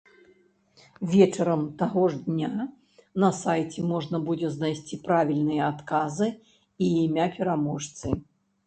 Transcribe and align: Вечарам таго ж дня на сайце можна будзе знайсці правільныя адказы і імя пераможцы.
Вечарам 1.11 1.61
таго 1.81 2.03
ж 2.13 2.21
дня 2.29 2.51
на 3.25 3.31
сайце 3.43 3.79
можна 3.93 4.17
будзе 4.31 4.47
знайсці 4.57 4.95
правільныя 5.05 5.63
адказы 5.73 6.27
і 6.83 6.85
імя 7.05 7.33
пераможцы. 7.39 8.07